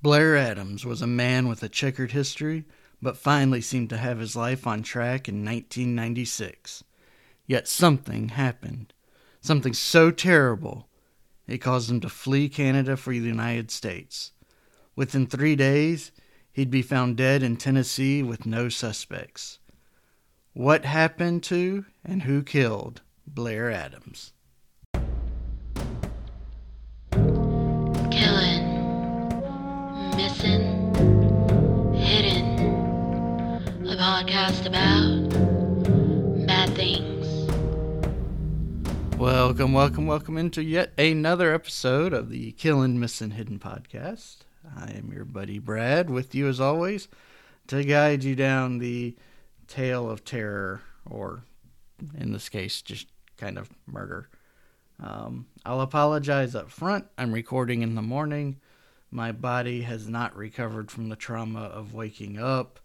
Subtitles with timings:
[0.00, 2.64] Blair Adams was a man with a checkered history,
[3.02, 6.84] but finally seemed to have his life on track in 1996.
[7.46, 8.92] Yet something happened.
[9.40, 10.88] Something so terrible,
[11.48, 14.32] it caused him to flee Canada for the United States.
[14.94, 16.12] Within three days,
[16.52, 19.58] he'd be found dead in Tennessee with no suspects.
[20.52, 24.32] What happened to and who killed Blair Adams?
[34.68, 35.30] About
[36.46, 37.50] bad things.
[39.16, 44.40] Welcome, welcome, welcome into yet another episode of the Killin' Missin' Hidden podcast.
[44.76, 47.08] I am your buddy Brad, with you as always,
[47.68, 49.16] to guide you down the
[49.68, 51.44] tale of terror, or
[52.18, 53.06] in this case, just
[53.38, 54.28] kind of murder.
[55.02, 57.06] Um, I'll apologize up front.
[57.16, 58.60] I'm recording in the morning.
[59.10, 62.80] My body has not recovered from the trauma of waking up,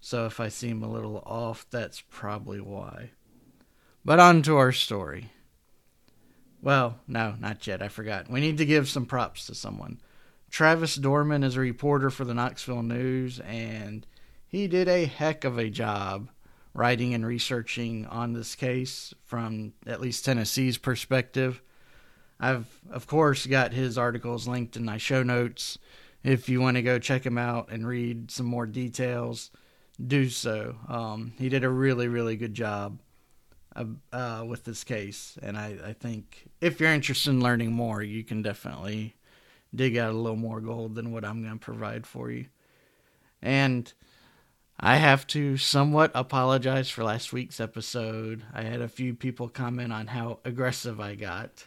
[0.00, 3.10] so if I seem a little off, that's probably why.
[4.04, 5.30] But on to our story.
[6.62, 7.82] Well, no, not yet.
[7.82, 8.30] I forgot.
[8.30, 10.00] We need to give some props to someone.
[10.50, 14.06] Travis Dorman is a reporter for the Knoxville News, and
[14.46, 16.30] he did a heck of a job
[16.72, 21.62] writing and researching on this case from at least Tennessee's perspective.
[22.38, 25.78] I've, of course, got his articles linked in my show notes.
[26.22, 29.50] If you want to go check him out and read some more details,
[30.04, 30.76] do so.
[30.88, 33.00] Um, he did a really, really good job
[34.12, 38.24] uh, with this case, and I, I think if you're interested in learning more, you
[38.24, 39.14] can definitely
[39.74, 42.46] dig out a little more gold than what I'm going to provide for you.
[43.42, 43.92] And
[44.78, 48.42] I have to somewhat apologize for last week's episode.
[48.52, 51.66] I had a few people comment on how aggressive I got.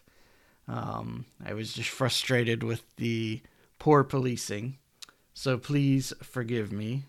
[0.68, 3.42] Um, I was just frustrated with the
[3.80, 4.78] poor policing.
[5.34, 7.04] So please forgive me.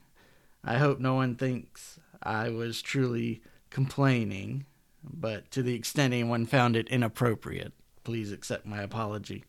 [0.64, 4.66] I hope no one thinks I was truly complaining,
[5.02, 7.72] but to the extent anyone found it inappropriate,
[8.04, 9.44] please accept my apology.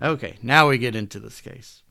[0.00, 1.82] Okay, now we get into this case.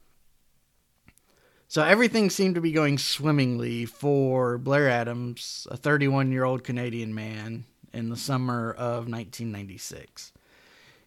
[1.68, 7.16] So everything seemed to be going swimmingly for Blair Adams, a 31 year old Canadian
[7.16, 10.34] man, in the summer of 1996.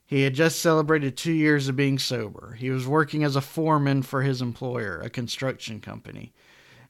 [0.07, 2.57] He had just celebrated two years of being sober.
[2.59, 6.33] He was working as a foreman for his employer, a construction company,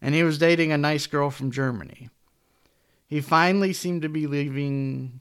[0.00, 2.10] and he was dating a nice girl from Germany.
[3.06, 5.20] He finally seemed to be living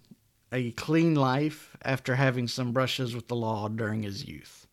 [0.51, 4.67] a clean life after having some brushes with the law during his youth.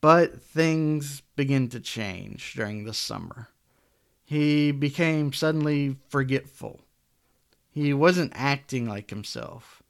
[0.00, 3.48] But things began to change during the summer.
[4.24, 6.80] He became suddenly forgetful.
[7.70, 9.82] He wasn't acting like himself.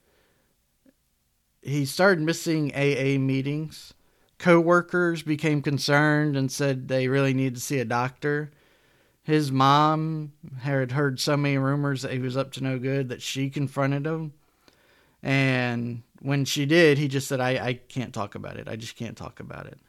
[1.61, 3.93] He started missing AA meetings.
[4.37, 8.51] Co-workers became concerned and said they really needed to see a doctor.
[9.23, 13.21] His mom had heard so many rumors that he was up to no good that
[13.21, 14.33] she confronted him.
[15.23, 18.67] And when she did, he just said, I, I can't talk about it.
[18.67, 19.79] I just can't talk about it.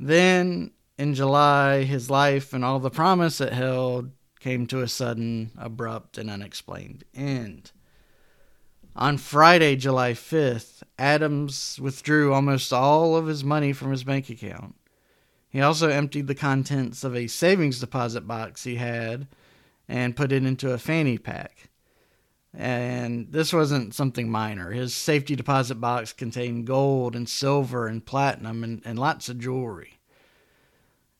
[0.00, 5.50] Then in July, his life and all the promise it held came to a sudden,
[5.58, 7.72] abrupt, and unexplained end.
[8.96, 14.76] On Friday, July 5th, Adams withdrew almost all of his money from his bank account.
[15.48, 19.26] He also emptied the contents of a savings deposit box he had
[19.88, 21.70] and put it into a fanny pack.
[22.52, 24.70] And this wasn't something minor.
[24.70, 29.98] His safety deposit box contained gold and silver and platinum and, and lots of jewelry.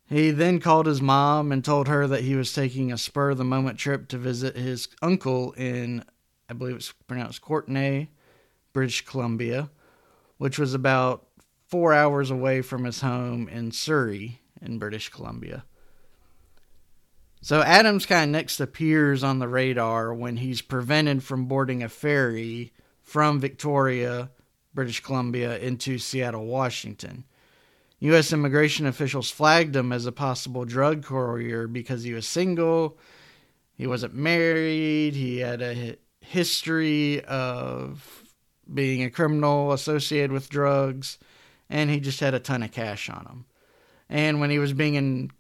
[0.09, 3.39] He then called his mom and told her that he was taking a spur of
[3.39, 6.05] the moment trip to visit his uncle in,
[6.49, 8.09] I believe it's pronounced Courtenay,
[8.73, 9.71] British Columbia,
[10.39, 11.27] which was about
[11.69, 15.65] four hours away from his home in Surrey in British Columbia.
[17.41, 21.89] So Adams kind of next appears on the radar when he's prevented from boarding a
[21.89, 22.73] ferry
[23.03, 24.31] from Victoria,
[24.73, 27.25] British Columbia, into Seattle, Washington.
[28.01, 28.33] U.S.
[28.33, 32.99] immigration officials flagged him as a possible drug courier because he was single,
[33.75, 38.25] he wasn't married, he had a history of
[38.73, 41.19] being a criminal associated with drugs,
[41.69, 43.45] and he just had a ton of cash on him.
[44.09, 45.31] And when he was being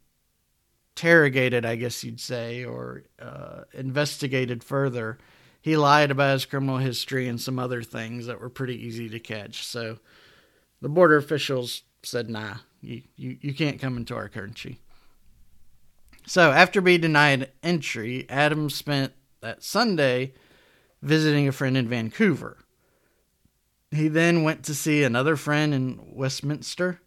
[0.96, 5.19] interrogated, I guess you'd say, or uh, investigated further,
[5.60, 9.19] he lied about his criminal history and some other things that were pretty easy to
[9.19, 9.64] catch.
[9.64, 9.98] So
[10.80, 14.78] the border officials said, nah, you, you, you can't come into our country.
[16.26, 20.34] So after being denied entry, Adams spent that Sunday
[21.04, 22.58] visiting a friend in Vancouver.
[23.90, 27.00] He then went to see another friend in Westminster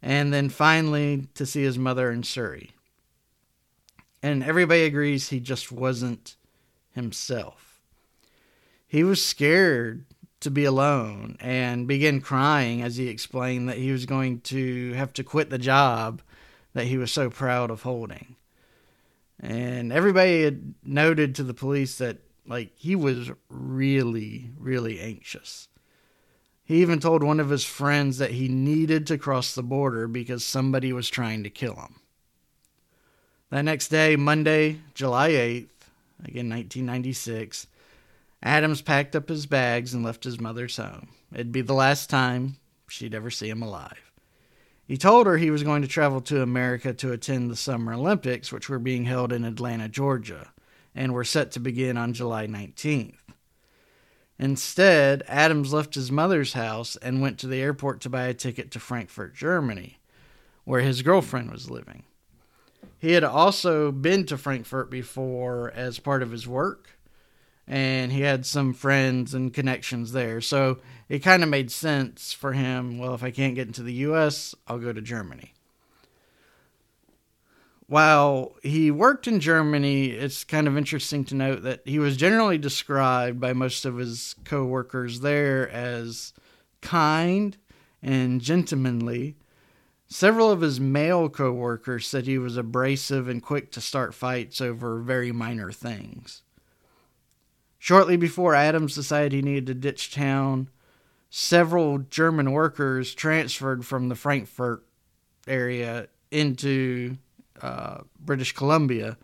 [0.00, 2.70] and then finally to see his mother in Surrey.
[4.22, 6.36] And everybody agrees he just wasn't
[6.92, 7.80] himself.
[8.86, 10.04] He was scared
[10.40, 15.12] to be alone and began crying as he explained that he was going to have
[15.14, 16.22] to quit the job
[16.72, 18.36] that he was so proud of holding.
[19.38, 22.18] And everybody had noted to the police that
[22.50, 25.68] like he was really really anxious.
[26.64, 30.44] He even told one of his friends that he needed to cross the border because
[30.44, 31.96] somebody was trying to kill him.
[33.50, 35.68] That next day, Monday, July 8th,
[36.24, 37.66] again 1996,
[38.42, 41.08] Adams packed up his bags and left his mother's home.
[41.32, 42.56] It'd be the last time
[42.88, 44.12] she'd ever see him alive.
[44.86, 48.50] He told her he was going to travel to America to attend the Summer Olympics,
[48.50, 50.52] which were being held in Atlanta, Georgia,
[51.00, 53.14] and were set to begin on July 19th.
[54.38, 58.70] Instead, Adams left his mother's house and went to the airport to buy a ticket
[58.70, 59.98] to Frankfurt, Germany,
[60.64, 62.02] where his girlfriend was living.
[62.98, 66.90] He had also been to Frankfurt before as part of his work,
[67.66, 70.42] and he had some friends and connections there.
[70.42, 72.98] So it kind of made sense for him.
[72.98, 75.54] Well, if I can't get into the U.S., I'll go to Germany.
[77.90, 82.56] While he worked in Germany, it's kind of interesting to note that he was generally
[82.56, 86.32] described by most of his co workers there as
[86.82, 87.56] kind
[88.00, 89.34] and gentlemanly.
[90.06, 94.60] Several of his male co workers said he was abrasive and quick to start fights
[94.60, 96.42] over very minor things.
[97.80, 100.68] Shortly before Adams decided he needed to ditch town,
[101.28, 104.86] several German workers transferred from the Frankfurt
[105.48, 107.16] area into
[107.62, 109.16] uh, British Columbia.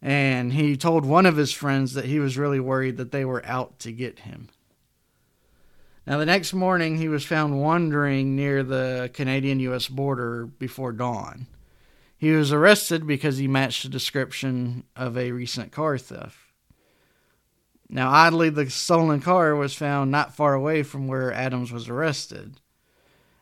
[0.00, 3.44] And he told one of his friends that he was really worried that they were
[3.44, 4.48] out to get him.
[6.06, 11.46] Now, the next morning, he was found wandering near the Canadian US border before dawn.
[12.16, 16.38] He was arrested because he matched the description of a recent car theft.
[17.90, 22.60] Now, oddly, the stolen car was found not far away from where Adams was arrested.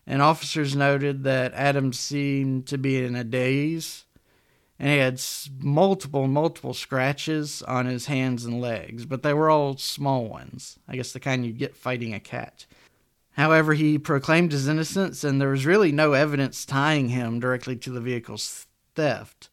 [0.06, 4.05] And officers noted that Adams seemed to be in a daze
[4.78, 5.20] and he had
[5.61, 10.78] multiple, multiple scratches on his hands and legs, but they were all small ones.
[10.87, 12.67] I guess the kind you'd get fighting a cat.
[13.32, 17.90] However, he proclaimed his innocence, and there was really no evidence tying him directly to
[17.90, 19.50] the vehicle's theft.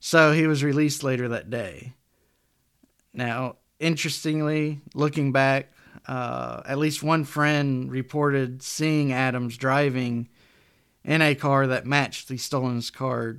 [0.00, 1.94] So he was released later that day.
[3.12, 5.72] Now, interestingly, looking back,
[6.06, 10.28] uh, at least one friend reported seeing Adams driving
[11.04, 13.38] in a car that matched the stolen car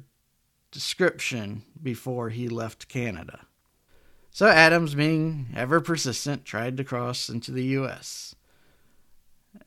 [0.72, 3.46] description before he left Canada.
[4.32, 8.36] So Adams, being ever persistent, tried to cross into the U.S.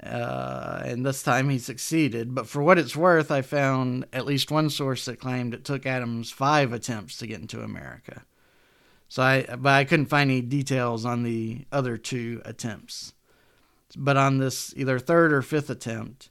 [0.02, 2.34] Uh, and this time he succeeded.
[2.34, 5.86] But for what it's worth, I found at least one source that claimed it took
[5.86, 8.22] Adams five attempts to get into America.
[9.08, 13.12] So I, but I couldn't find any details on the other two attempts.
[13.96, 16.30] But on this either third or fifth attempt,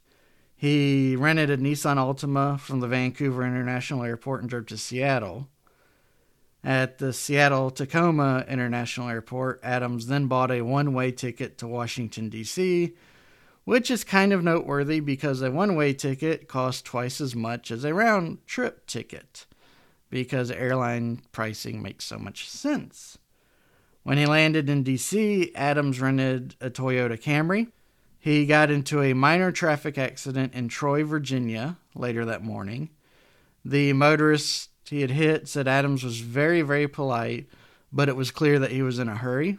[0.60, 5.48] he rented a Nissan Altima from the Vancouver International Airport and drove to Seattle.
[6.66, 12.28] At the Seattle Tacoma International Airport, Adams then bought a one way ticket to Washington,
[12.28, 12.94] D.C.,
[13.64, 17.86] which is kind of noteworthy because a one way ticket costs twice as much as
[17.86, 19.46] a round trip ticket
[20.10, 23.18] because airline pricing makes so much sense.
[24.04, 27.72] When he landed in D.C., Adams rented a Toyota Camry
[28.20, 32.90] he got into a minor traffic accident in Troy, Virginia, later that morning.
[33.64, 37.48] The motorist he had hit said Adams was very, very polite,
[37.92, 39.58] but it was clear that he was in a hurry.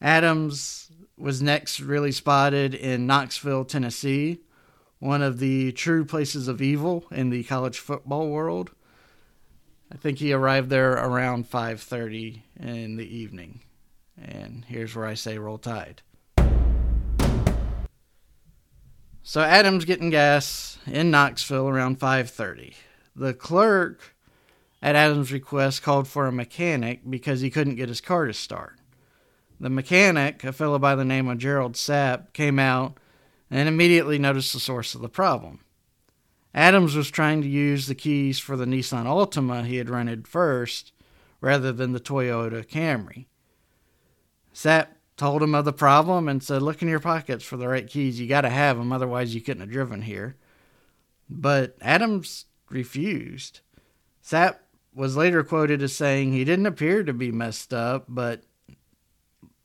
[0.00, 4.40] Adams was next really spotted in Knoxville, Tennessee,
[4.98, 8.70] one of the true places of evil in the college football world.
[9.92, 13.60] I think he arrived there around 5:30 in the evening.
[14.20, 16.02] And here's where I say roll tide.
[19.28, 22.74] So Adam's getting gas in Knoxville around 5:30.
[23.16, 24.14] The clerk
[24.80, 28.78] at Adam's request called for a mechanic because he couldn't get his car to start.
[29.58, 32.98] The mechanic, a fellow by the name of Gerald Sapp, came out
[33.50, 35.58] and immediately noticed the source of the problem.
[36.54, 40.92] Adams was trying to use the keys for the Nissan Altima he had rented first
[41.40, 43.26] rather than the Toyota Camry.
[44.54, 47.86] Sapp told him of the problem and said, Look in your pockets for the right
[47.86, 48.20] keys.
[48.20, 50.36] You got to have them, otherwise, you couldn't have driven here.
[51.28, 53.60] But Adams refused.
[54.22, 54.56] Sapp
[54.94, 58.42] was later quoted as saying he didn't appear to be messed up, but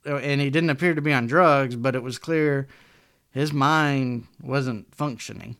[0.06, 2.66] uh, and he didn't appear to be on drugs, but it was clear
[3.30, 5.56] his mind wasn't functioning.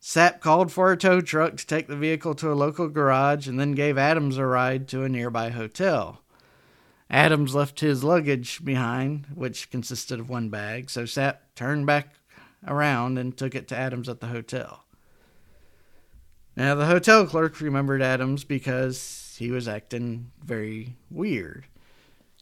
[0.00, 3.58] Sapp called for a tow truck to take the vehicle to a local garage and
[3.58, 6.20] then gave Adams a ride to a nearby hotel.
[7.10, 12.14] Adams left his luggage behind, which consisted of one bag, so Sapp turned back
[12.66, 14.84] around and took it to Adams at the hotel.
[16.56, 21.66] Now, the hotel clerk remembered Adams because he was acting very weird.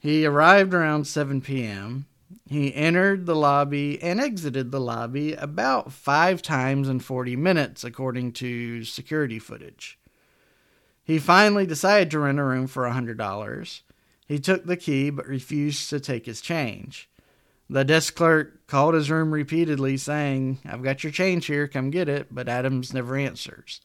[0.01, 2.07] He arrived around 7 p.m.
[2.49, 8.33] He entered the lobby and exited the lobby about five times in 40 minutes, according
[8.33, 9.99] to security footage.
[11.05, 13.81] He finally decided to rent a room for $100.
[14.27, 17.09] He took the key but refused to take his change.
[17.69, 22.09] The desk clerk called his room repeatedly, saying, I've got your change here, come get
[22.09, 23.81] it, but Adams never answers.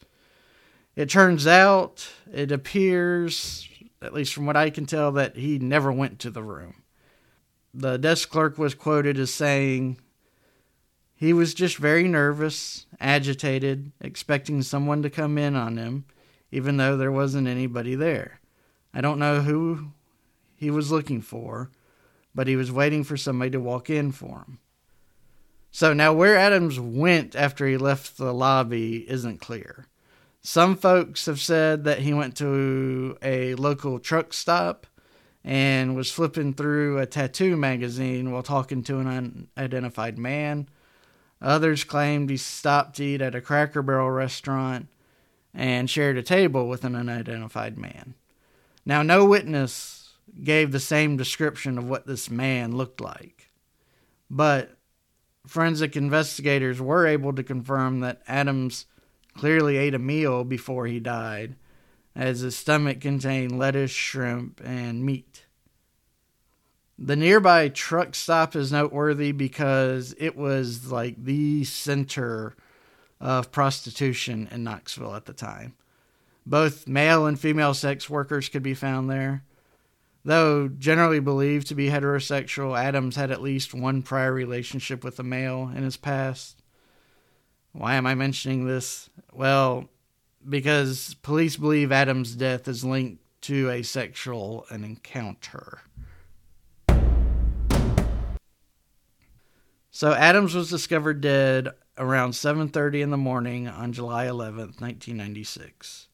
[0.96, 3.70] It turns out, it appears,
[4.02, 6.84] at least from what I can tell, that he never went to the room.
[7.74, 10.00] The desk clerk was quoted as saying,
[11.16, 16.06] he was just very nervous, agitated, expecting someone to come in on him,
[16.52, 18.40] even though there wasn't anybody there.
[18.94, 19.94] I don't know who
[20.58, 21.72] he was looking for,
[22.36, 24.60] but he was waiting for somebody to walk in for him.
[25.72, 29.88] So now where Adams went after he left the lobby isn't clear.
[30.42, 34.88] Some folks have said that he went to a local truck stop
[35.44, 40.68] and was flipping through a tattoo magazine while talking to an unidentified man.
[41.42, 44.88] Others claimed he stopped to eat at a Cracker Barrel restaurant
[45.54, 48.16] and shared a table with an unidentified man.
[48.86, 49.97] Now, no witness
[50.44, 53.52] gave the same description of what this man looked like.
[54.30, 54.78] But
[55.46, 58.86] forensic investigators were able to confirm that Adams
[59.36, 61.56] clearly ate a meal before he died,
[62.16, 65.46] as his stomach contained lettuce, shrimp, and meat.
[67.00, 72.56] The nearby truck stop is noteworthy because it was like the center
[73.22, 75.76] of prostitution in Knoxville at the time.
[76.46, 79.44] Both male and female sex workers could be found there.
[80.28, 85.24] Though generally believed to be heterosexual, Adams had at least one prior relationship with a
[85.24, 86.62] male in his past.
[87.72, 89.10] Why am I mentioning this?
[89.32, 89.88] Well,
[90.48, 95.80] because police believe Adams' death is linked to a sexual encounter.
[99.92, 106.10] So Adams was discovered dead around 7:30 in the morning on July 11th, 1996.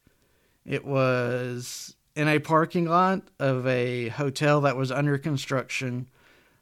[0.68, 6.08] It was in a parking lot of a hotel that was under construction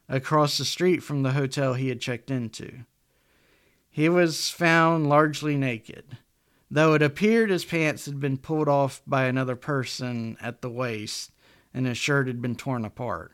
[0.08, 2.84] across the street from the hotel he had checked into.
[3.90, 6.16] He was found largely naked,
[6.70, 11.30] though it appeared his pants had been pulled off by another person at the waist
[11.74, 13.32] and his shirt had been torn apart.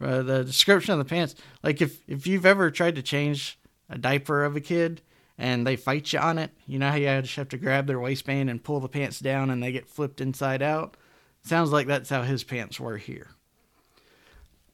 [0.00, 3.96] Uh, the description of the pants, like if, if you've ever tried to change a
[3.96, 5.00] diaper of a kid
[5.38, 8.00] and they fight you on it, you know how you just have to grab their
[8.00, 10.96] waistband and pull the pants down and they get flipped inside out?
[11.44, 13.28] Sounds like that's how his pants were here.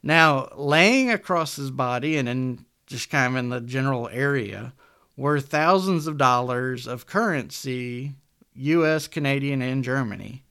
[0.03, 4.73] Now, laying across his body and in just kind of in the general area
[5.17, 8.15] were thousands of dollars of currency,
[8.55, 10.45] US, Canadian, and Germany.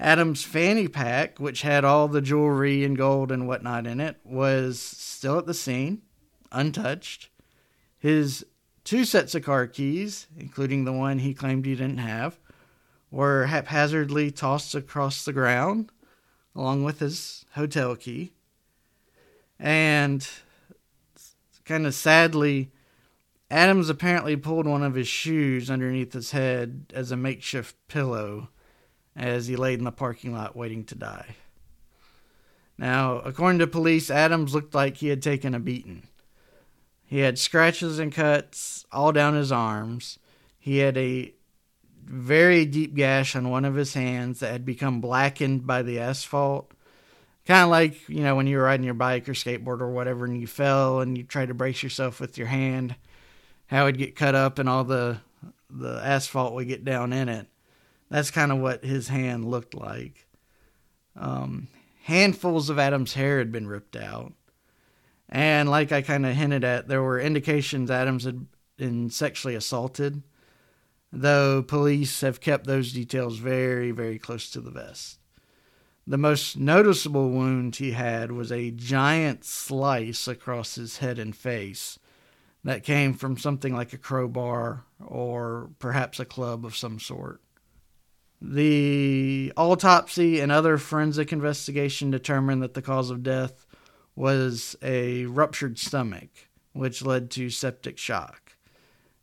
[0.00, 4.78] Adam's fanny pack, which had all the jewelry and gold and whatnot in it, was
[4.78, 6.02] still at the scene,
[6.52, 7.30] untouched.
[7.98, 8.44] His
[8.84, 12.38] two sets of car keys, including the one he claimed he didn't have,
[13.10, 15.90] were haphazardly tossed across the ground,
[16.54, 18.32] along with his hotel key.
[19.58, 20.28] And
[21.64, 22.70] kind of sadly,
[23.50, 28.48] Adams apparently pulled one of his shoes underneath his head as a makeshift pillow
[29.16, 31.36] as he laid in the parking lot waiting to die.
[32.76, 36.04] Now, according to police, Adams looked like he had taken a beating.
[37.04, 40.18] He had scratches and cuts all down his arms.
[40.58, 41.32] He had a
[42.08, 46.72] very deep gash on one of his hands that had become blackened by the asphalt.
[47.46, 50.24] Kind of like, you know, when you were riding your bike or skateboard or whatever
[50.24, 52.96] and you fell and you tried to brace yourself with your hand,
[53.66, 55.20] how it'd get cut up and all the
[55.70, 57.46] the asphalt would get down in it.
[58.10, 60.26] That's kind of what his hand looked like.
[61.14, 61.68] Um,
[62.04, 64.32] handfuls of Adam's hair had been ripped out.
[65.28, 68.46] And like I kind of hinted at, there were indications Adams had
[68.78, 70.22] been sexually assaulted
[71.12, 75.18] though police have kept those details very, very close to the vest.
[76.06, 81.98] The most noticeable wound he had was a giant slice across his head and face
[82.64, 87.40] that came from something like a crowbar or perhaps a club of some sort.
[88.40, 93.66] The autopsy and other forensic investigation determined that the cause of death
[94.14, 96.30] was a ruptured stomach,
[96.72, 98.47] which led to septic shock.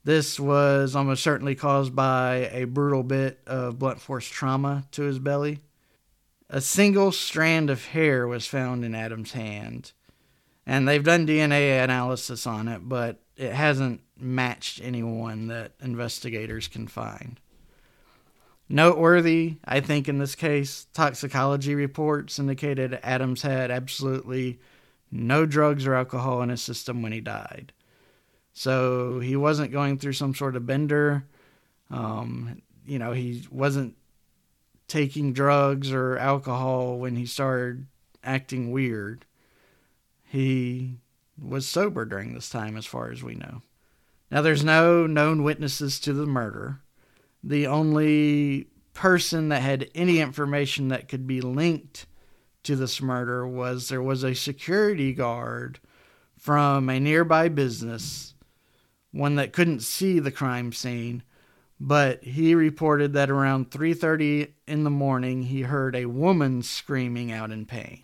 [0.06, 5.18] This was almost certainly caused by a brutal bit of blunt force trauma to his
[5.18, 5.62] belly.
[6.48, 9.94] A single strand of hair was found in Adams' hand,
[10.64, 16.88] and they've done DNA analysis on it, but it hasn't matched anyone that investigators can
[16.88, 17.40] find.
[18.70, 24.60] Noteworthy, I think, in this case, toxicology reports indicated Adams had absolutely
[25.12, 27.74] no drugs or alcohol in his system when he died.
[28.58, 31.26] So he wasn't going through some sort of bender.
[31.92, 33.98] Um, you know, he wasn't
[34.88, 37.86] taking drugs or alcohol when he started
[38.24, 39.26] acting weird.
[40.24, 41.00] He
[41.38, 43.62] was sober during this time, as far as we know.
[44.32, 46.80] Now, there's no known witnesses to the murder.
[47.44, 52.06] The only person that had any information that could be linked
[52.64, 55.82] to this murder was there was a security guard
[56.38, 58.35] from a nearby business
[59.16, 61.24] one that couldn't see the crime scene,
[61.80, 67.50] but he reported that around 3:30 in the morning he heard a woman screaming out
[67.50, 68.02] in pain.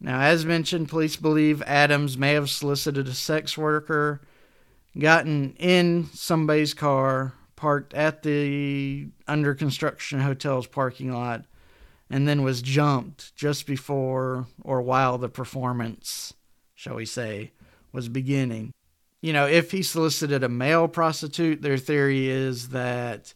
[0.00, 4.20] Now, as mentioned, police believe Adams may have solicited a sex worker,
[4.98, 11.44] gotten in somebody's car, parked at the under construction hotel's parking lot,
[12.08, 16.32] and then was jumped just before or while the performance,
[16.74, 17.52] shall we say,
[17.92, 18.72] was beginning
[19.20, 23.34] you know, if he solicited a male prostitute, their theory is that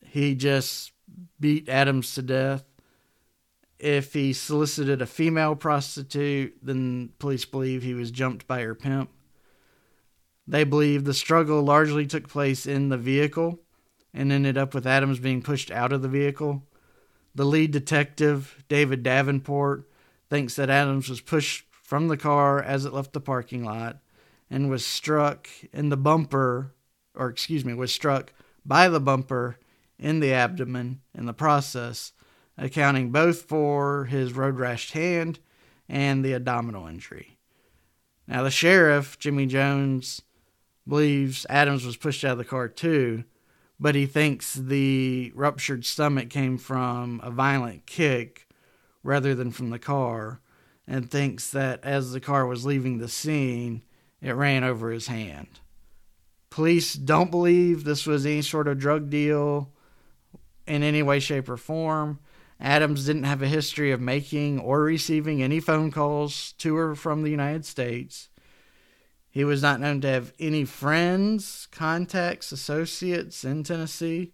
[0.00, 0.92] he just
[1.38, 2.64] beat Adams to death.
[3.78, 9.10] If he solicited a female prostitute, then police believe he was jumped by her pimp.
[10.46, 13.60] They believe the struggle largely took place in the vehicle
[14.14, 16.66] and ended up with Adams being pushed out of the vehicle.
[17.34, 19.88] The lead detective, David Davenport,
[20.30, 23.98] thinks that Adams was pushed from the car as it left the parking lot
[24.50, 26.74] and was struck in the bumper,
[27.14, 28.32] or excuse me, was struck
[28.64, 29.58] by the bumper
[29.98, 32.12] in the abdomen in the process,
[32.56, 35.38] accounting both for his road rash hand
[35.88, 37.38] and the abdominal injury.
[38.26, 40.22] Now, the sheriff, Jimmy Jones,
[40.86, 43.24] believes Adams was pushed out of the car too,
[43.80, 48.46] but he thinks the ruptured stomach came from a violent kick
[49.02, 50.40] rather than from the car,
[50.86, 53.82] and thinks that as the car was leaving the scene,
[54.20, 55.60] it ran over his hand.
[56.50, 59.72] Police don't believe this was any sort of drug deal
[60.66, 62.18] in any way, shape, or form.
[62.60, 67.22] Adams didn't have a history of making or receiving any phone calls to or from
[67.22, 68.28] the United States.
[69.30, 74.32] He was not known to have any friends, contacts, associates in Tennessee.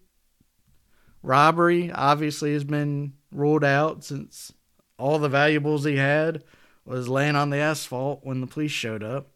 [1.22, 4.52] Robbery obviously has been ruled out since
[4.98, 6.42] all the valuables he had
[6.86, 9.33] was laying on the asphalt when the police showed up.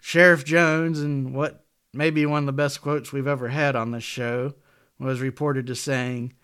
[0.00, 3.90] Sheriff Jones, and what may be one of the best quotes we've ever had on
[3.90, 4.54] this show,
[4.98, 6.34] was reported to saying,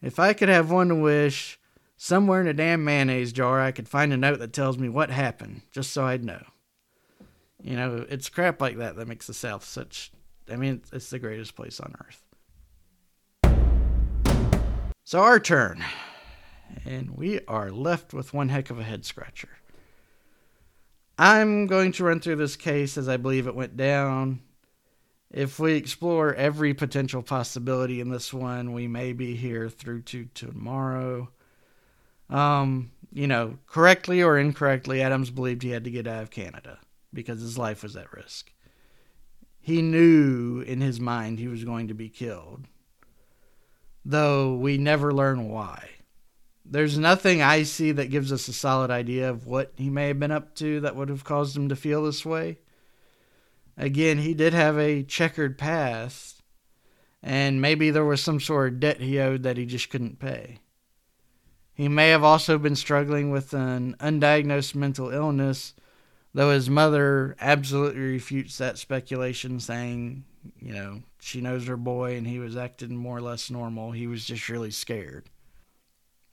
[0.00, 1.58] If I could have one wish,
[1.96, 5.10] somewhere in a damn mayonnaise jar I could find a note that tells me what
[5.10, 6.42] happened, just so I'd know.
[7.62, 10.10] You know, it's crap like that that makes the South such.
[10.50, 12.24] I mean, it's the greatest place on earth.
[15.04, 15.84] So, our turn.
[16.84, 19.50] And we are left with one heck of a head scratcher.
[21.18, 24.40] I'm going to run through this case as I believe it went down.
[25.30, 30.26] If we explore every potential possibility in this one, we may be here through to
[30.34, 31.30] tomorrow.
[32.28, 36.78] Um, you know, correctly or incorrectly, Adams believed he had to get out of Canada
[37.12, 38.52] because his life was at risk.
[39.60, 42.66] He knew in his mind he was going to be killed,
[44.04, 45.90] though we never learn why
[46.64, 50.20] there's nothing I see that gives us a solid idea of what he may have
[50.20, 52.58] been up to that would have caused him to feel this way.
[53.76, 56.42] Again, he did have a checkered past,
[57.22, 60.58] and maybe there was some sort of debt he owed that he just couldn't pay.
[61.74, 65.74] He may have also been struggling with an undiagnosed mental illness,
[66.34, 70.24] though his mother absolutely refutes that speculation, saying,
[70.60, 73.92] you know, she knows her boy and he was acting more or less normal.
[73.92, 75.30] He was just really scared.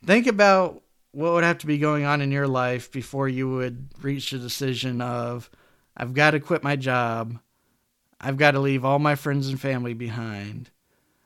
[0.05, 0.81] Think about
[1.11, 4.37] what would have to be going on in your life before you would reach the
[4.37, 5.49] decision of,
[5.97, 7.39] I've got to quit my job.
[8.21, 10.69] I've got to leave all my friends and family behind.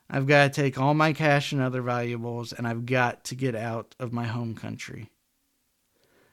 [0.09, 3.55] I've got to take all my cash and other valuables, and I've got to get
[3.55, 5.09] out of my home country.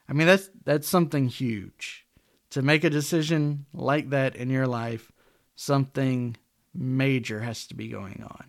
[0.08, 2.06] I mean, that's that's something huge.
[2.50, 5.12] To make a decision like that in your life,
[5.54, 6.36] something
[6.74, 8.44] major has to be going on.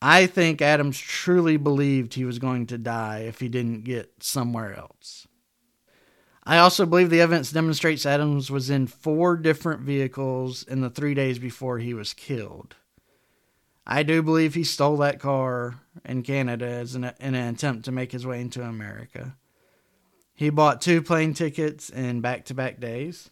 [0.00, 4.74] I think Adams truly believed he was going to die if he didn't get somewhere
[4.74, 5.26] else.
[6.44, 11.14] I also believe the evidence demonstrates Adams was in four different vehicles in the three
[11.14, 12.76] days before he was killed.
[13.84, 17.92] I do believe he stole that car in Canada as an, in an attempt to
[17.92, 19.36] make his way into America.
[20.34, 23.30] He bought two plane tickets in back to back days.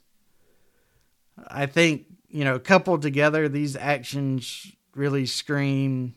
[1.49, 6.15] I think, you know, coupled together, these actions really scream,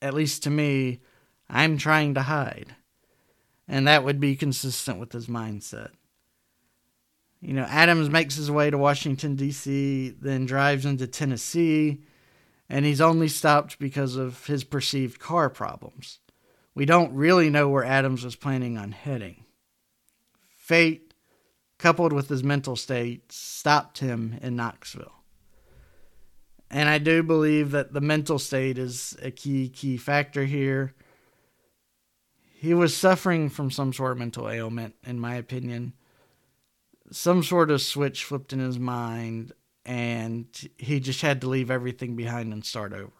[0.00, 1.00] at least to me,
[1.48, 2.74] I'm trying to hide.
[3.68, 5.90] And that would be consistent with his mindset.
[7.40, 12.02] You know, Adams makes his way to Washington, D.C., then drives into Tennessee,
[12.68, 16.18] and he's only stopped because of his perceived car problems.
[16.74, 19.44] We don't really know where Adams was planning on heading.
[20.48, 21.14] Fate,
[21.78, 25.15] coupled with his mental state, stopped him in Knoxville.
[26.70, 30.94] And I do believe that the mental state is a key, key factor here.
[32.58, 35.92] He was suffering from some sort of mental ailment, in my opinion.
[37.12, 39.52] Some sort of switch flipped in his mind,
[39.84, 43.12] and he just had to leave everything behind and start over.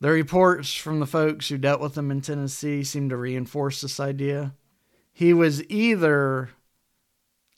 [0.00, 4.00] The reports from the folks who dealt with him in Tennessee seem to reinforce this
[4.00, 4.54] idea
[5.20, 6.48] he was either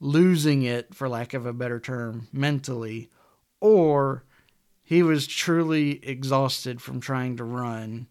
[0.01, 3.09] losing it, for lack of a better term, mentally,
[3.63, 4.25] or
[4.83, 8.09] he was truly exhausted from trying to run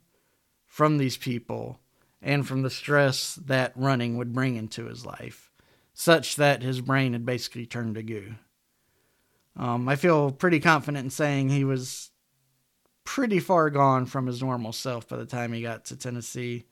[0.65, 1.81] from these people
[2.21, 5.51] and from the stress that running would bring into his life,
[5.93, 8.35] such that his brain had basically turned to goo.
[9.57, 12.11] Um, I feel pretty confident in saying he was
[13.03, 16.63] pretty far gone from his normal self by the time he got to Tennessee.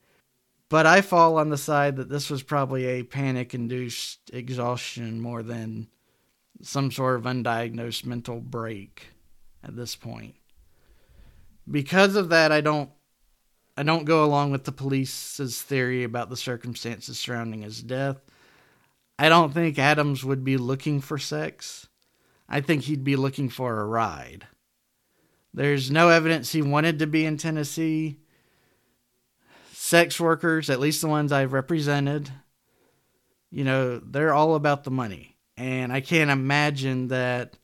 [0.69, 5.43] But I fall on the side that this was probably a panic induced exhaustion more
[5.43, 5.89] than
[6.61, 9.07] some sort of undiagnosed mental break
[9.63, 10.35] at this point.
[11.69, 12.89] Because of that, I don't
[13.77, 18.17] I don't go along with the police's theory about the circumstances surrounding his death.
[19.17, 21.87] I don't think Adams would be looking for sex.
[22.49, 24.47] I think he'd be looking for a ride.
[25.53, 28.19] There's no evidence he wanted to be in Tennessee
[29.71, 32.31] sex workers, at least the ones I've represented,
[33.49, 35.28] you know, they're all about the money.
[35.59, 37.57] And I can't imagine that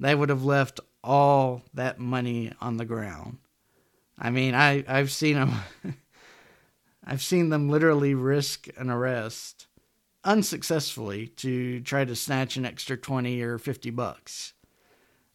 [0.00, 3.36] they would have left all that money on the ground.
[4.18, 5.52] I mean, I, I've seen them.
[7.06, 9.66] I've seen them literally risk an arrest
[10.24, 14.54] unsuccessfully to try to snatch an extra 20 or 50 bucks.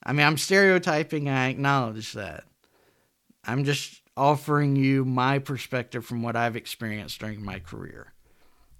[0.02, 2.46] I mean, I'm stereotyping, I acknowledge that.
[3.46, 8.14] I'm just offering you my perspective from what I've experienced during my career.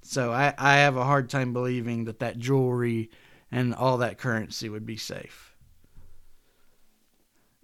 [0.10, 3.12] So I, I have a hard time believing that that jewelry
[3.52, 5.56] and all that currency would be safe.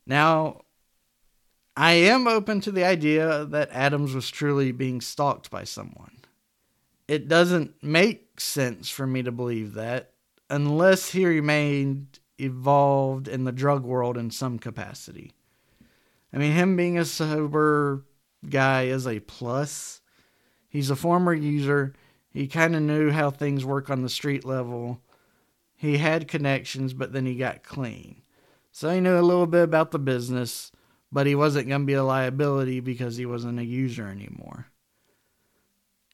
[0.06, 0.62] Now,
[1.76, 6.20] I am open to the idea that Adams was truly being stalked by someone.
[7.08, 10.12] It doesn't make sense for me to believe that
[10.48, 15.34] unless he remained evolved in the drug world in some capacity.
[16.32, 18.06] I mean, him being a sober
[18.48, 20.02] guy is a plus.
[20.70, 21.96] He's a former user.
[22.36, 25.00] He kind of knew how things work on the street level.
[25.74, 28.24] He had connections, but then he got clean.
[28.74, 30.74] So he knew a little bit about the business,
[31.14, 34.68] but he wasn't going to be a liability because he wasn't a user anymore.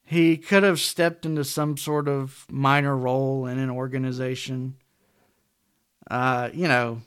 [0.04, 4.76] He could have stepped into some sort of minor role in an organization.
[6.08, 7.02] Uh, you know,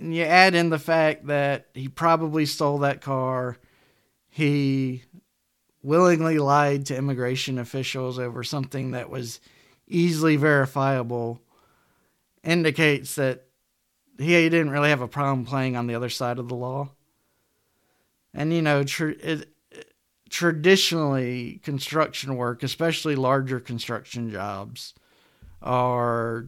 [0.00, 3.58] and you add in the fact that he probably stole that car.
[4.30, 5.02] He
[5.84, 9.38] willingly lied to immigration officials over something that was
[9.86, 11.42] easily verifiable
[12.42, 13.44] indicates that
[14.18, 16.88] he didn't really have a problem playing on the other side of the law.
[18.32, 19.54] And you know, tr- it,
[20.30, 24.94] traditionally, construction work, especially larger construction jobs,
[25.62, 26.46] are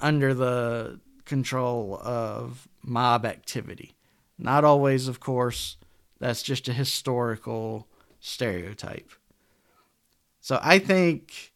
[0.00, 3.94] under the control of mob activity.
[4.38, 5.78] Not always, of course.
[6.18, 7.88] That's just a historical
[8.26, 9.12] stereotype.
[10.40, 11.52] So I think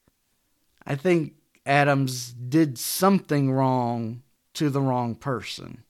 [0.86, 1.34] I think
[1.66, 4.22] Adams did something wrong
[4.54, 5.84] to the wrong person.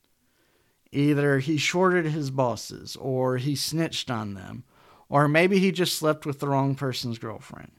[0.92, 4.64] Either he shorted his bosses or he snitched on them
[5.08, 7.72] or maybe he just slept with the wrong person's girlfriend.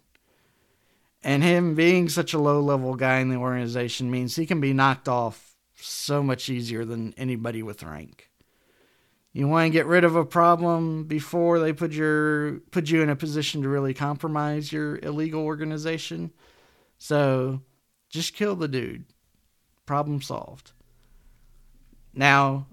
[1.24, 4.74] And him being such a low level guy in the organization means he can be
[4.74, 8.31] knocked off so much easier than anybody with rank.
[9.34, 13.10] You want to get rid of a problem before they put your put you in
[13.10, 16.32] a position to really compromise your illegal organization.
[16.98, 17.62] So,
[18.10, 19.06] just kill the dude.
[19.86, 20.74] Problem solved.
[22.14, 22.68] Now,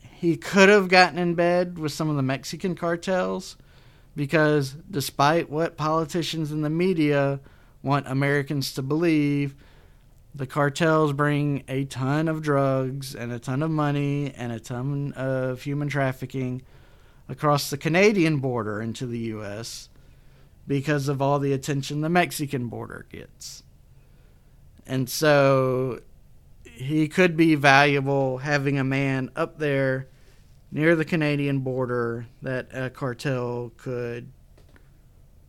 [0.00, 3.58] he could have gotten in bed with some of the Mexican cartels
[4.16, 7.40] because despite what politicians in the media
[7.82, 9.54] want Americans to believe
[10.34, 15.12] the cartels bring a ton of drugs and a ton of money and a ton
[15.12, 16.62] of human trafficking
[17.28, 19.88] across the Canadian border into the U.S.
[20.66, 23.62] because of all the attention the Mexican border gets.
[24.86, 26.00] And so
[26.64, 30.08] he could be valuable having a man up there
[30.72, 34.28] near the Canadian border that a cartel could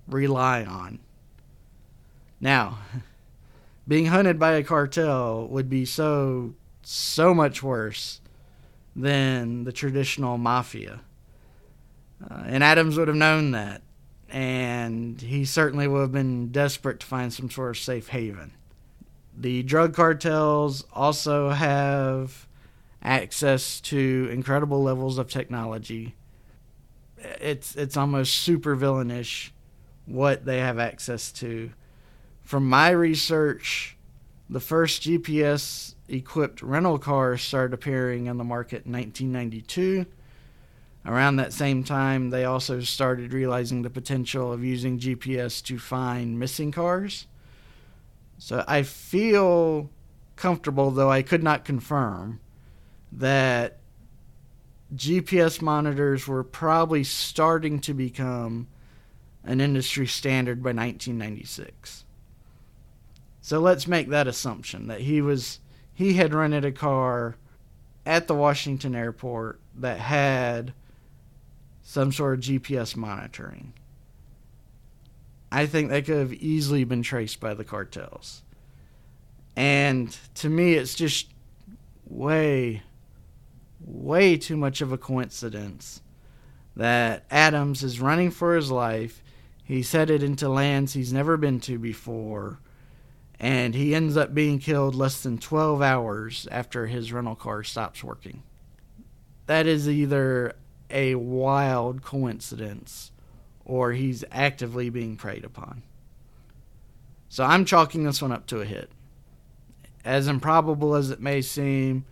[0.07, 0.99] rely on.
[2.39, 2.77] Now,
[3.87, 8.21] being hunted by a cartel would be so so much worse
[8.95, 11.01] than the traditional mafia.
[12.29, 13.81] Uh, and Adams would have known that,
[14.29, 18.53] and he certainly would have been desperate to find some sort of safe haven.
[19.37, 22.47] The drug cartels also have
[23.03, 26.15] access to incredible levels of technology.
[27.17, 29.51] It's it's almost super villainish
[30.05, 31.71] what they have access to.
[32.45, 33.97] From my research,
[34.47, 40.05] the first GPS equipped rental cars started appearing on the market in 1992.
[41.07, 46.37] Around that same time, they also started realizing the potential of using GPS to find
[46.37, 47.25] missing cars.
[48.37, 49.89] So I feel
[50.35, 52.39] comfortable, though I could not confirm,
[53.11, 53.79] that
[54.93, 58.67] GPS monitors were probably starting to become
[59.43, 62.04] an industry standard by 1996.
[63.45, 65.59] So let's make that assumption that he was
[65.93, 67.35] he had rented a car
[68.03, 70.73] at the Washington airport that had
[71.83, 73.73] some sort of GPS monitoring.
[75.51, 78.41] I think they could have easily been traced by the cartels.
[79.55, 81.29] And to me, it's just
[82.07, 82.81] way,
[83.79, 86.01] way too much of a coincidence
[86.75, 89.21] that Adams is running for his life.
[89.63, 92.57] He's headed into lands he's never been to before.
[93.39, 98.03] And he ends up being killed less than 12 hours after his rental car stops
[98.03, 98.43] working.
[99.47, 100.53] That is either
[100.89, 103.11] a wild coincidence
[103.65, 105.83] or he's actively being preyed upon.
[107.29, 108.89] So I'm chalking this one up to a hit.
[110.05, 112.05] As improbable as it may seem,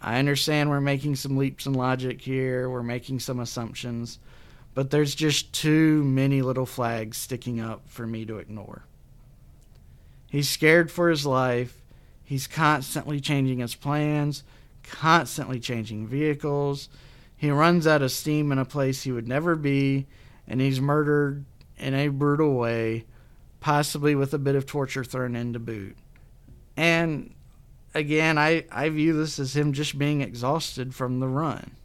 [0.00, 4.18] I understand we're making some leaps in logic here, we're making some assumptions,
[4.74, 8.84] but there's just too many little flags sticking up for me to ignore.
[10.28, 11.82] He's scared for his life.
[12.22, 14.44] He's constantly changing his plans,
[14.82, 16.88] constantly changing vehicles.
[17.36, 20.06] He runs out of steam in a place he would never be,
[20.46, 21.44] and he's murdered
[21.78, 23.04] in a brutal way,
[23.60, 25.96] possibly with a bit of torture thrown in to boot.
[26.76, 27.34] And
[27.94, 31.76] again, I, I view this as him just being exhausted from the run.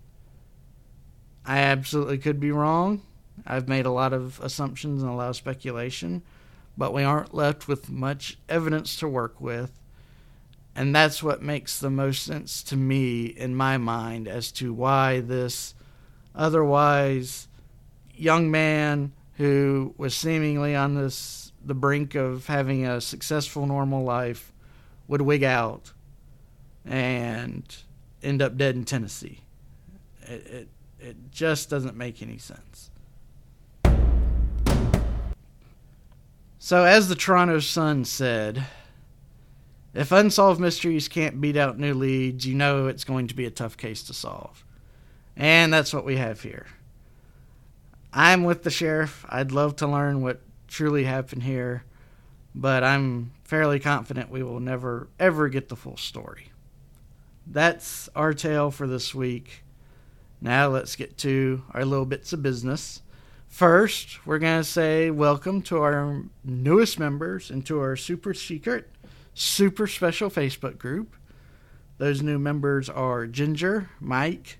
[1.46, 3.02] I absolutely could be wrong.
[3.46, 6.22] I've made a lot of assumptions and a lot of speculation,
[6.78, 9.80] but we aren't left with much evidence to work with.
[10.76, 15.20] And that's what makes the most sense to me in my mind as to why
[15.20, 15.76] this
[16.34, 17.48] otherwise
[18.16, 24.52] young man who was seemingly on this the brink of having a successful normal life
[25.08, 25.94] would wig out
[26.86, 27.78] and
[28.22, 29.40] end up dead in Tennessee.
[30.24, 30.68] It, it,
[31.00, 32.90] it just doesn't make any sense.
[36.66, 38.66] So, as the Toronto Sun said,
[39.94, 43.52] if unsolved mysteries can't beat out new leads, you know it's going to be a
[43.52, 44.64] tough case to solve.
[45.36, 46.68] And that's what we have here.
[48.14, 49.26] I'm with the sheriff.
[49.28, 51.84] I'd love to learn what truly happened here,
[52.56, 56.54] but I'm fairly confident we will never, ever get the full story.
[57.46, 59.66] That's our tale for this week.
[60.40, 63.02] Now let's get to our little bits of business.
[63.54, 68.90] First, we're going to say welcome to our newest members and to our super secret,
[69.36, 71.16] super special Facebook group.
[72.00, 74.58] Those new members are Ginger, Mike,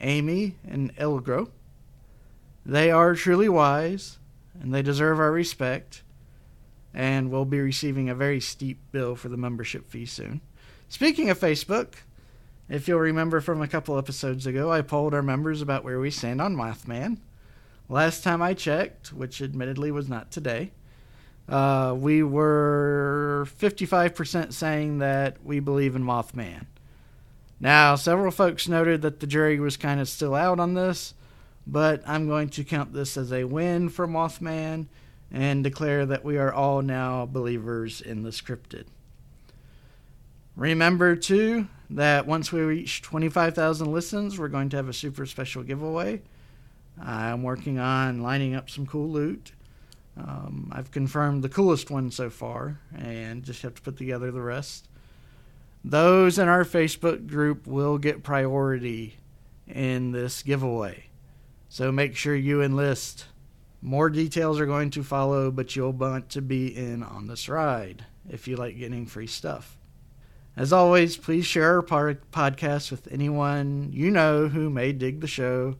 [0.00, 1.50] Amy, and Elgro.
[2.64, 4.20] They are truly wise,
[4.62, 6.04] and they deserve our respect,
[6.94, 10.40] and we'll be receiving a very steep bill for the membership fee soon.
[10.88, 11.94] Speaking of Facebook,
[12.68, 16.12] if you'll remember from a couple episodes ago, I polled our members about where we
[16.12, 17.18] stand on Mothman.
[17.90, 20.70] Last time I checked, which admittedly was not today,
[21.48, 26.66] uh, we were 55% saying that we believe in Mothman.
[27.58, 31.14] Now, several folks noted that the jury was kind of still out on this,
[31.66, 34.86] but I'm going to count this as a win for Mothman
[35.32, 38.84] and declare that we are all now believers in the cryptid.
[40.54, 45.64] Remember, too, that once we reach 25,000 listens, we're going to have a super special
[45.64, 46.22] giveaway.
[47.00, 49.52] I'm working on lining up some cool loot.
[50.16, 54.42] Um, I've confirmed the coolest one so far, and just have to put together the
[54.42, 54.88] rest.
[55.82, 59.16] Those in our Facebook group will get priority
[59.66, 61.06] in this giveaway.
[61.68, 63.26] So make sure you enlist.
[63.80, 68.04] More details are going to follow, but you'll want to be in on this ride
[68.28, 69.78] if you like getting free stuff.
[70.56, 75.76] As always, please share our podcast with anyone you know who may dig the show.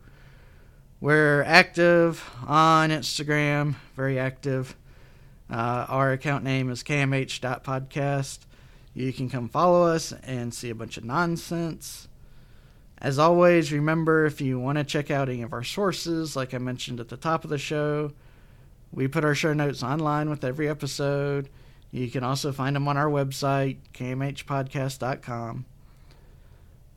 [1.03, 4.77] We're active on Instagram, very active.
[5.51, 8.41] Uh, our account name is kmh.podcast.
[8.93, 12.07] You can come follow us and see a bunch of nonsense.
[12.99, 16.59] As always, remember if you want to check out any of our sources, like I
[16.59, 18.13] mentioned at the top of the show,
[18.93, 21.49] we put our show notes online with every episode.
[21.91, 25.65] You can also find them on our website, kmhpodcast.com.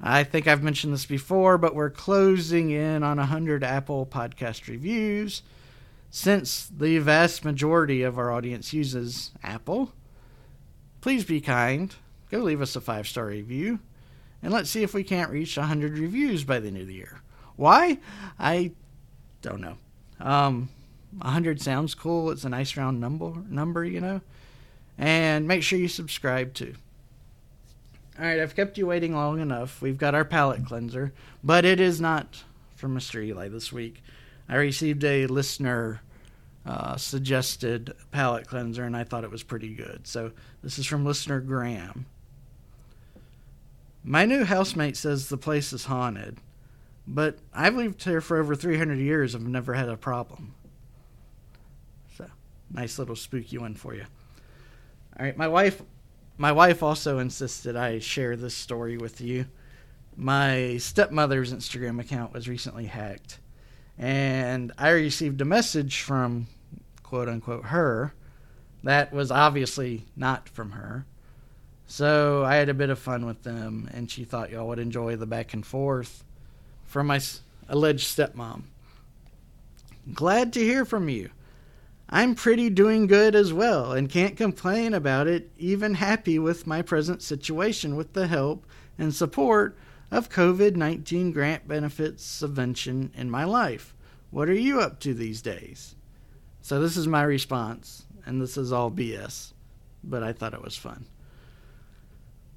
[0.02, 5.44] I think I've mentioned this before, but we're closing in on 100 Apple podcast reviews.
[6.10, 9.94] Since the vast majority of our audience uses Apple,
[11.02, 11.96] please be kind.
[12.30, 13.80] Go leave us a five star review
[14.44, 17.22] and let's see if we can't reach 100 reviews by the end of the year.
[17.56, 17.98] Why?
[18.38, 18.72] I
[19.42, 19.78] don't know.
[20.20, 20.70] Um,
[21.18, 22.30] 100 sounds cool.
[22.30, 24.22] It's a nice round number, number, you know.
[24.98, 26.76] And make sure you subscribe too.
[28.20, 29.82] All right, I've kept you waiting long enough.
[29.82, 32.44] We've got our palate cleanser, but it is not
[32.76, 33.24] from Mr.
[33.24, 34.04] Eli this week.
[34.48, 36.02] I received a listener
[36.64, 40.06] uh, suggested palate cleanser, and I thought it was pretty good.
[40.06, 42.06] So this is from listener Graham.
[44.04, 46.38] My new housemate says the place is haunted,
[47.08, 50.54] but I've lived here for over 300 years have never had a problem.
[52.16, 52.28] So,
[52.70, 54.06] nice little spooky one for you.
[55.18, 55.82] All right, my wife
[56.38, 59.46] my wife also insisted I share this story with you.
[60.16, 63.40] My stepmother's Instagram account was recently hacked,
[63.98, 66.48] and I received a message from
[67.02, 68.14] quote unquote her
[68.84, 71.06] that was obviously not from her.
[71.88, 75.16] So I had a bit of fun with them, and she thought y'all would enjoy
[75.16, 76.24] the back and forth
[76.84, 77.20] from my
[77.70, 78.64] alleged stepmom.
[80.14, 81.30] Glad to hear from you.
[82.14, 86.84] I'm pretty doing good as well and can't complain about it, even happy with my
[86.84, 88.68] present situation with the help
[89.00, 89.76] and support
[90.12, 93.96] of COVID 19 grant benefits subvention in my life.
[94.30, 95.96] What are you up to these days?
[96.62, 99.54] So, this is my response, and this is all BS,
[100.04, 101.08] but I thought it was fun.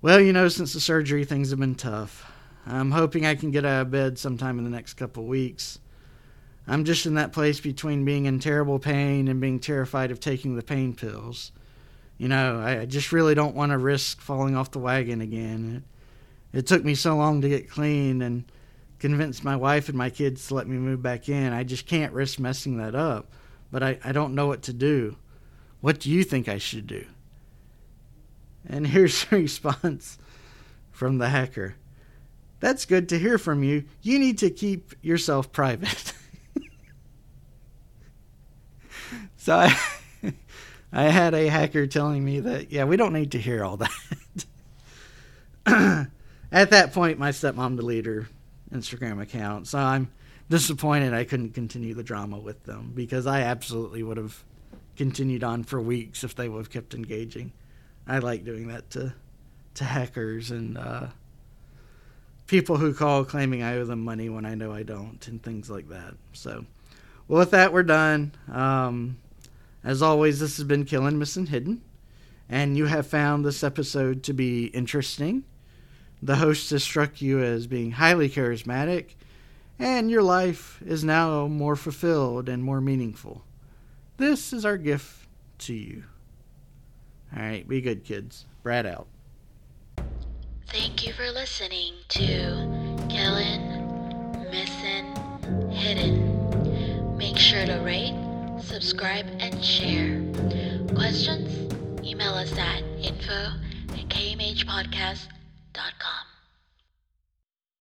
[0.03, 2.31] Well, you know, since the surgery, things have been tough.
[2.67, 5.79] I'm hoping I can get out of bed sometime in the next couple weeks.
[6.69, 10.57] I'm just in that place between being in terrible pain and being terrified of taking
[10.57, 11.53] the pain pills.
[12.19, 15.85] You know, I just really don't want to risk falling off the wagon again.
[16.53, 18.51] It, it took me so long to get clean and
[18.99, 21.53] convince my wife and my kids to let me move back in.
[21.53, 23.31] I just can't risk messing that up.
[23.71, 25.17] But I, I don't know what to do.
[25.81, 27.05] What do you think I should do?
[28.67, 30.19] And here's the response
[30.91, 31.77] from the hacker.
[32.59, 33.85] That's good to hear from you.
[34.01, 36.15] You need to keep yourself private.
[39.47, 39.79] so I,
[40.93, 44.47] I had a hacker telling me that, yeah, we don't need to hear all that.
[46.51, 48.29] At that point, my stepmom deleted her
[48.73, 49.69] Instagram account.
[49.69, 50.11] So I'm
[50.51, 54.43] disappointed I couldn't continue the drama with them because I absolutely would have
[54.97, 57.53] continued on for weeks if they would have kept engaging.
[58.05, 59.15] I like doing that to
[59.75, 61.07] to hackers and uh,
[62.49, 65.71] people who call claiming I owe them money when I know I don't and things
[65.71, 66.15] like that.
[66.33, 66.65] So,
[67.29, 68.33] well, with that, we're done.
[68.51, 69.19] Um,
[69.87, 71.81] as always, this has been Killin', Missin', Hidden,
[72.49, 75.45] and you have found this episode to be interesting.
[76.21, 79.15] The host has struck you as being highly charismatic,
[79.79, 83.45] and your life is now more fulfilled and more meaningful.
[84.17, 86.03] This is our gift to you.
[87.35, 88.45] All right, be good, kids.
[88.65, 89.07] Brad out.
[90.67, 92.19] Thank you for listening to
[93.09, 97.17] Killin', Missin', Hidden.
[97.17, 98.26] Make sure to rate,
[98.67, 100.21] subscribe, and share.
[100.95, 101.73] Questions?
[102.05, 103.53] Email us at info
[103.93, 106.36] at kmhpodcast.com.